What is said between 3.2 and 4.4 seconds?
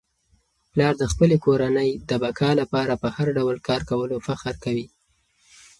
ډول کار کولو